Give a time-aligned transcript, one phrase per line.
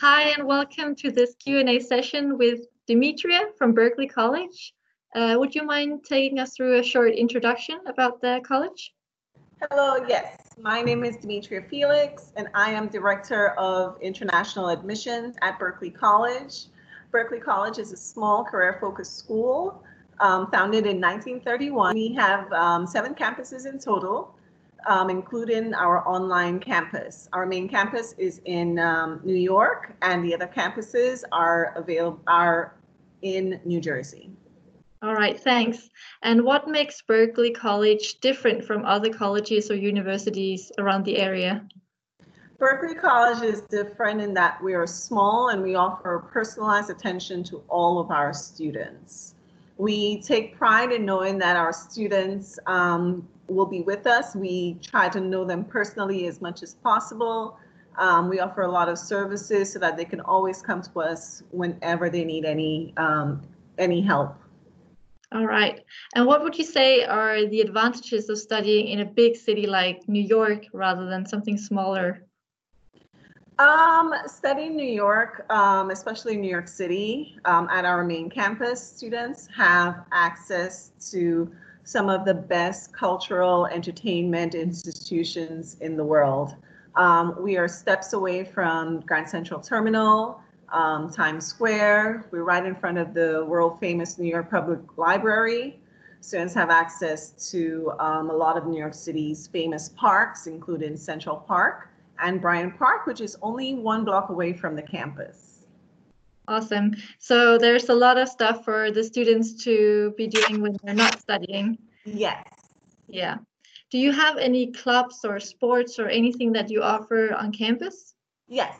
[0.00, 4.72] Hi, and welcome to this Q&A session with Demetria from Berkeley College.
[5.14, 8.94] Uh, would you mind taking us through a short introduction about the college?
[9.60, 10.38] Hello, yes.
[10.58, 16.68] My name is Demetria Felix, and I am Director of International Admissions at Berkeley College.
[17.10, 19.84] Berkeley College is a small career-focused school
[20.18, 21.94] um, founded in 1931.
[21.94, 24.34] We have um, seven campuses in total,
[24.86, 27.28] um, including our online campus.
[27.32, 32.74] Our main campus is in um, New York, and the other campuses are available are
[33.22, 34.30] in New Jersey.
[35.02, 35.88] All right, thanks.
[36.22, 41.66] And what makes Berkeley College different from other colleges or universities around the area?
[42.58, 47.62] Berkeley College is different in that we are small and we offer personalized attention to
[47.68, 49.34] all of our students.
[49.80, 54.36] We take pride in knowing that our students um, will be with us.
[54.36, 57.56] We try to know them personally as much as possible.
[57.96, 61.42] Um, we offer a lot of services so that they can always come to us
[61.50, 63.40] whenever they need any um,
[63.78, 64.36] any help.
[65.32, 65.80] All right.
[66.14, 70.06] And what would you say are the advantages of studying in a big city like
[70.06, 72.26] New York rather than something smaller?
[73.60, 79.48] Um, studying New York, um, especially New York City, um, at our main campus, students
[79.54, 81.52] have access to
[81.84, 86.56] some of the best cultural entertainment institutions in the world.
[86.94, 90.40] Um, we are steps away from Grand Central Terminal,
[90.72, 92.28] um, Times Square.
[92.30, 95.78] We're right in front of the world famous New York Public Library.
[96.22, 101.36] Students have access to um, a lot of New York City's famous parks, including Central
[101.36, 101.89] Park
[102.22, 105.66] and Bryant Park, which is only one block away from the campus.
[106.48, 106.96] Awesome.
[107.18, 111.20] So there's a lot of stuff for the students to be doing when they're not
[111.20, 111.78] studying.
[112.04, 112.44] Yes.
[113.06, 113.36] Yeah.
[113.90, 118.14] Do you have any clubs or sports or anything that you offer on campus?
[118.48, 118.76] Yes.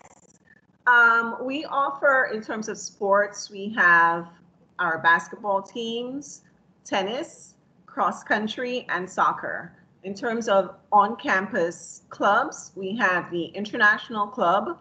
[0.87, 4.29] Um, we offer, in terms of sports, we have
[4.79, 6.43] our basketball teams,
[6.85, 7.55] tennis,
[7.87, 9.73] cross country, and soccer.
[10.03, 14.79] In terms of on-campus clubs, we have the International Club,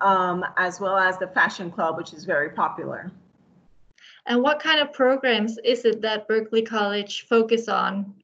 [0.00, 3.10] um, as well as the Fashion Club, which is very popular.
[4.26, 8.14] And what kind of programs is it that Berkeley College focus on?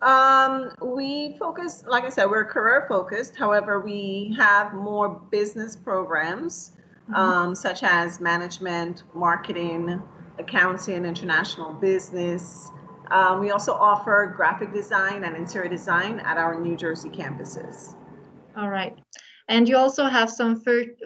[0.00, 3.36] Um, we focus, like I said, we're career focused.
[3.36, 6.72] However, we have more business programs,
[7.04, 7.14] mm-hmm.
[7.14, 10.02] um, such as management, marketing,
[10.40, 12.68] accounting, international business.
[13.10, 17.94] Um, we also offer graphic design and interior design at our New Jersey campuses.
[18.56, 18.98] All right.
[19.48, 20.62] And you also have some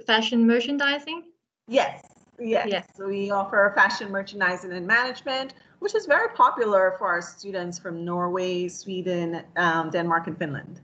[0.06, 1.24] fashion merchandising?
[1.68, 2.04] Yes,
[2.38, 2.68] yes.
[2.70, 2.86] yes.
[2.94, 8.04] So we offer fashion merchandising and management, which is very popular for our students from
[8.04, 10.80] Norway, Sweden, um, Denmark, and Finland.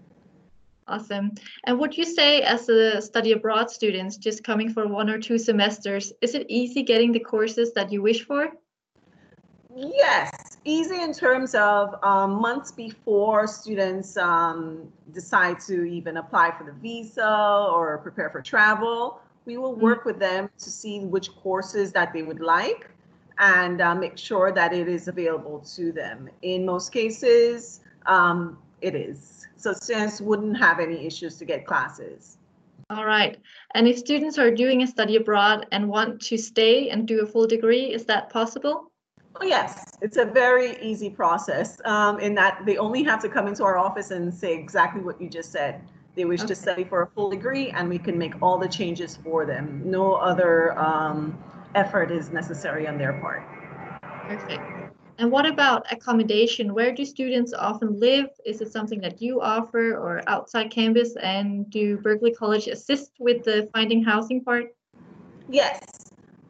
[0.89, 1.33] Awesome.
[1.65, 5.39] And would you say, as a study abroad students just coming for one or two
[5.39, 8.50] semesters, is it easy getting the courses that you wish for?
[9.75, 16.65] Yes, easy in terms of um, months before students um, decide to even apply for
[16.65, 19.21] the visa or prepare for travel.
[19.45, 20.11] We will work mm-hmm.
[20.11, 22.91] with them to see which courses that they would like
[23.39, 26.28] and uh, make sure that it is available to them.
[26.43, 29.47] In most cases, um, it is.
[29.56, 32.39] So students wouldn't have any issues to get classes.
[32.91, 33.39] All right.
[33.75, 37.27] And if students are doing a study abroad and want to stay and do a
[37.27, 38.91] full degree, is that possible?
[39.41, 43.47] Oh, yes, it's a very easy process um, in that they only have to come
[43.47, 45.82] into our office and say exactly what you just said.
[46.15, 46.48] They wish okay.
[46.48, 49.82] to study for a full degree and we can make all the changes for them.
[49.84, 51.38] No other um,
[51.75, 53.43] effort is necessary on their part.
[54.28, 54.62] Perfect.
[55.19, 56.75] And what about accommodation?
[56.75, 58.26] Where do students often live?
[58.44, 61.16] Is it something that you offer or outside campus?
[61.16, 64.75] And do Berkeley College assist with the finding housing part?
[65.49, 65.81] Yes,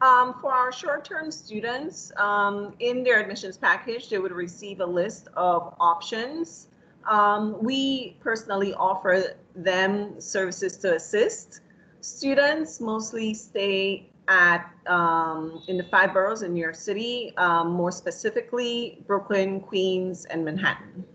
[0.03, 5.29] um, for our short-term students, um, in their admissions package, they would receive a list
[5.37, 6.67] of options.
[7.09, 11.61] Um, we personally offer them services to assist.
[12.01, 17.91] Students mostly stay at um, in the five boroughs in New York City, um, more
[17.91, 21.05] specifically Brooklyn, Queens, and Manhattan.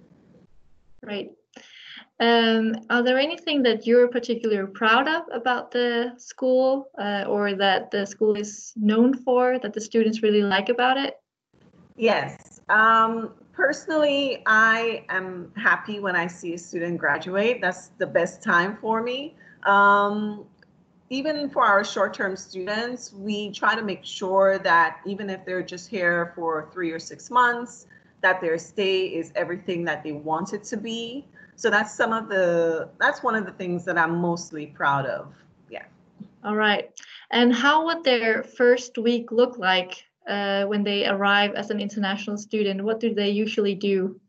[1.03, 1.33] Right.
[2.21, 7.93] Um, are there anything that you're particularly proud of about the school uh, or that
[7.93, 11.21] the school is known for that the students really like about it?
[11.97, 12.61] Yes.
[12.69, 17.61] Um, personally, I am happy when I see a student graduate.
[17.61, 19.37] That's the best time for me.
[19.65, 20.45] Um,
[21.11, 25.89] even for our short-term students, we try to make sure that even if they're just
[25.89, 27.87] here for three or six months,
[28.21, 31.25] that their stay is everything that they want it to be.
[31.57, 35.33] So that's some of the, that's one of the things that I'm mostly proud of.
[35.71, 35.85] Yeah.
[36.45, 36.91] All right.
[37.31, 42.37] And how would their first week look like uh, when they arrive as an international
[42.37, 42.83] student?
[42.83, 44.21] What do they usually do?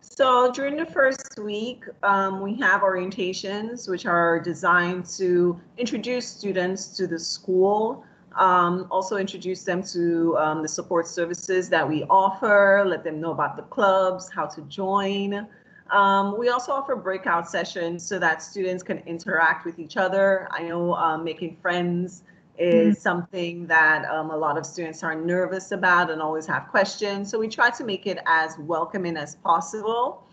[0.00, 6.96] So during the first week, um, we have orientations, which are designed to introduce students
[6.96, 8.04] to the school,
[8.36, 13.32] um, also introduce them to um, the support services that we offer, let them know
[13.32, 15.46] about the clubs, how to join.
[15.90, 20.48] Um, we also offer breakout sessions so that students can interact with each other.
[20.50, 22.24] I know um, making friends
[22.58, 23.00] is mm-hmm.
[23.00, 27.30] something that um, a lot of students are nervous about and always have questions.
[27.30, 30.24] So we try to make it as welcoming as possible.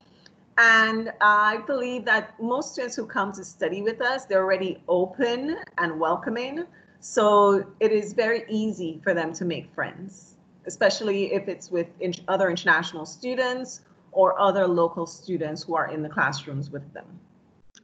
[0.58, 5.58] And I believe that most students who come to study with us, they're already open
[5.78, 6.66] and welcoming.
[7.04, 12.14] So it is very easy for them to make friends, especially if it's with in
[12.30, 13.82] other international students
[14.14, 17.06] or other local students who are in the classrooms with them.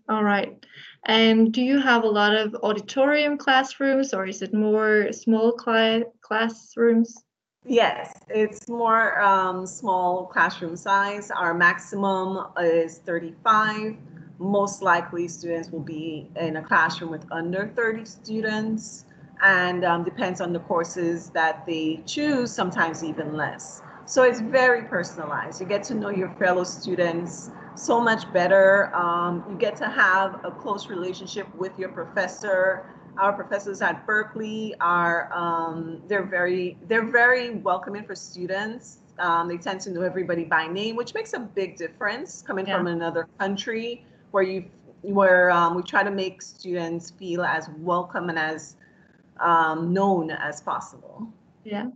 [0.08, 0.66] All right.
[1.04, 6.04] And do you have a lot of auditorium classrooms or is it more small cl
[6.22, 7.14] classrooms?
[7.66, 11.30] Yes, it's more um, small classroom size.
[11.30, 13.98] Our maximum is 35.
[14.38, 19.04] Most likely students will be in a classroom with under 30 students
[19.42, 23.82] and um, depends on the courses that they choose, sometimes even less.
[24.06, 25.62] So it's very personalized.
[25.62, 28.94] You get to know your fellow students so much better.
[28.96, 32.86] Um, you get to have a close relationship with your professor.
[33.18, 39.00] Our professors at Berkeley are um, they're very they're very welcoming for students.
[39.20, 42.78] Um, they tend to know everybody by name, which makes a big difference coming yeah.
[42.78, 44.66] from another country where you
[45.02, 48.76] where um, we try to make students feel as welcome and as
[49.42, 51.32] um, known as possible.
[51.64, 51.88] Yeah.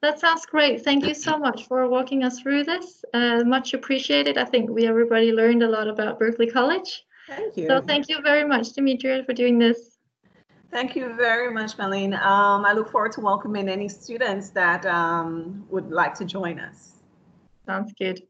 [0.00, 0.82] That sounds great.
[0.82, 3.04] Thank you so much for walking us through this.
[3.12, 4.38] Uh, much appreciated.
[4.38, 7.04] I think we everybody learned a lot about Berkeley College.
[7.28, 7.66] Thank you.
[7.66, 9.98] So thank you very much, Demetria, for doing this.
[10.70, 12.14] Thank you very much, Marlene.
[12.20, 17.02] Um, I look forward to welcoming any students that um, would like to join us.
[17.66, 18.22] Sounds good.